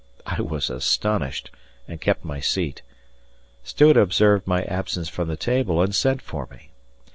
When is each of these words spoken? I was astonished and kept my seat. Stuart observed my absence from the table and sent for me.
I 0.25 0.41
was 0.41 0.71
astonished 0.71 1.51
and 1.87 2.01
kept 2.01 2.25
my 2.25 2.39
seat. 2.39 2.81
Stuart 3.63 3.97
observed 3.97 4.47
my 4.47 4.63
absence 4.63 5.09
from 5.09 5.27
the 5.27 5.37
table 5.37 5.79
and 5.79 5.93
sent 5.93 6.23
for 6.23 6.47
me. 6.49 6.71